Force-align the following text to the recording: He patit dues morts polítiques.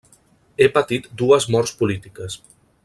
He 0.63 0.69
patit 0.77 1.05
dues 1.23 1.47
morts 1.57 1.77
polítiques. 1.83 2.43